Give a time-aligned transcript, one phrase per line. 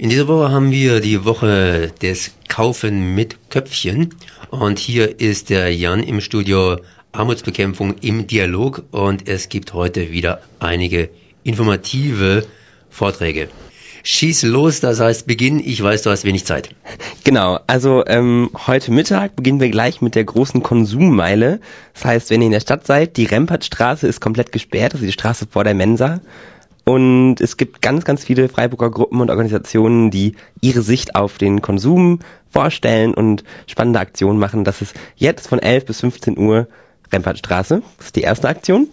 [0.00, 4.14] In dieser Woche haben wir die Woche des Kaufen mit Köpfchen
[4.48, 6.76] und hier ist der Jan im Studio
[7.10, 11.10] Armutsbekämpfung im Dialog und es gibt heute wieder einige
[11.42, 12.46] informative
[12.88, 13.48] Vorträge.
[14.04, 16.76] Schieß los, das heißt Beginn, ich weiß, du hast wenig Zeit.
[17.24, 21.60] Genau, also ähm, heute Mittag beginnen wir gleich mit der großen Konsummeile.
[21.94, 25.12] Das heißt, wenn ihr in der Stadt seid, die Rempertstraße ist komplett gesperrt, also die
[25.12, 26.20] Straße vor der Mensa.
[26.88, 31.60] Und es gibt ganz, ganz viele Freiburger Gruppen und Organisationen, die ihre Sicht auf den
[31.60, 34.64] Konsum vorstellen und spannende Aktionen machen.
[34.64, 36.66] Das ist jetzt von 11 bis 15 Uhr
[37.12, 37.82] Rempertstraße.
[37.98, 38.88] Das ist die erste Aktion.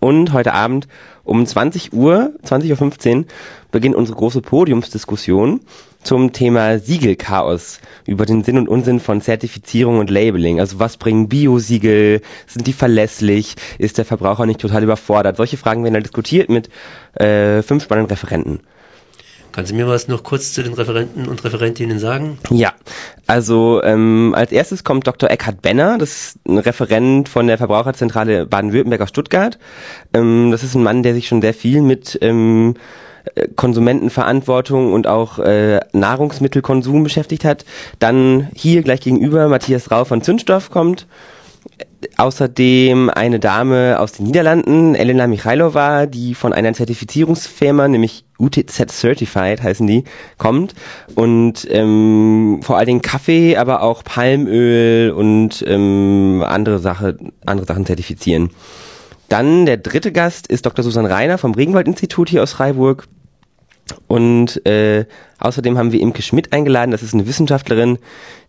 [0.00, 0.88] Und heute Abend
[1.24, 3.24] um 20 Uhr, 20.15 Uhr,
[3.70, 5.60] beginnt unsere große Podiumsdiskussion
[6.02, 10.60] zum Thema Siegelchaos, über den Sinn und Unsinn von Zertifizierung und Labeling.
[10.60, 12.20] Also was bringen Biosiegel?
[12.46, 13.56] Sind die verlässlich?
[13.78, 15.36] Ist der Verbraucher nicht total überfordert?
[15.36, 16.68] Solche Fragen werden da diskutiert mit
[17.14, 18.60] äh, fünf spannenden Referenten.
[19.56, 22.36] Kannst du mir was noch kurz zu den Referenten und Referentinnen sagen?
[22.50, 22.74] Ja,
[23.26, 25.30] also ähm, als erstes kommt Dr.
[25.30, 29.58] Eckhard Benner, das ist ein Referent von der Verbraucherzentrale Baden-Württemberg aus Stuttgart.
[30.12, 32.74] Ähm, das ist ein Mann, der sich schon sehr viel mit ähm,
[33.56, 37.64] Konsumentenverantwortung und auch äh, Nahrungsmittelkonsum beschäftigt hat.
[37.98, 41.06] Dann hier gleich gegenüber Matthias Rau von Zündstoff kommt
[42.16, 49.62] außerdem eine Dame aus den Niederlanden, Elena Michailova, die von einer Zertifizierungsfirma, nämlich UTZ Certified
[49.62, 50.04] heißen die,
[50.38, 50.74] kommt
[51.14, 57.86] und ähm, vor allen Dingen Kaffee, aber auch Palmöl und ähm, andere, Sache, andere Sachen
[57.86, 58.50] zertifizieren.
[59.28, 60.84] Dann der dritte Gast ist Dr.
[60.84, 63.08] Susan Reiner vom Regenwald-Institut hier aus Freiburg.
[64.08, 65.04] Und äh,
[65.38, 67.98] außerdem haben wir Imke Schmidt eingeladen, das ist eine Wissenschaftlerin,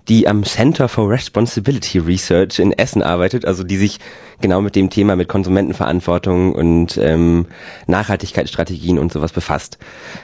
[0.07, 3.99] die am Center for Responsibility Research in Essen arbeitet, also die sich
[4.39, 7.45] genau mit dem Thema mit Konsumentenverantwortung und ähm,
[7.88, 9.77] Nachhaltigkeitsstrategien und sowas befasst.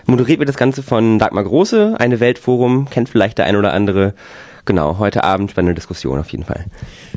[0.05, 4.14] Moderiert wird das Ganze von Dagmar Große, eine Weltforum, kennt vielleicht der ein oder andere.
[4.66, 6.66] Genau, heute Abend spannende Diskussion auf jeden Fall.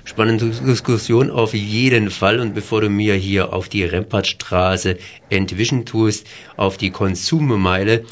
[0.05, 2.41] Spannende Diskussion auf jeden Fall.
[2.41, 4.97] Und bevor du mir hier auf die Rempartstraße
[5.31, 6.27] entwischen tust,
[6.57, 8.05] auf die Konsummeile,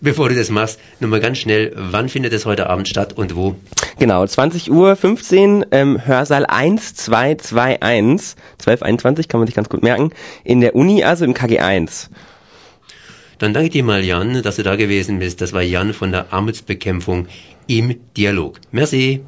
[0.00, 3.56] bevor du das machst, nochmal ganz schnell, wann findet es heute Abend statt und wo?
[3.98, 10.10] Genau, 20 Uhr 15, ähm, Hörsaal 1221, 1221 kann man sich ganz gut merken,
[10.44, 12.10] in der Uni, also im KG 1.
[13.44, 15.42] Dann danke dir mal, Jan, dass du da gewesen bist.
[15.42, 17.26] Das war Jan von der Armutsbekämpfung
[17.66, 18.58] im Dialog.
[18.72, 19.20] Merci.